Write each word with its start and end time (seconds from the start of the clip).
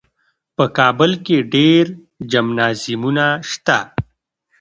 په 0.55 0.65
کابل 0.77 1.11
کې 1.25 1.37
ډېر 1.53 1.85
جمنازیمونه 2.31 3.25
شته. 3.49 3.79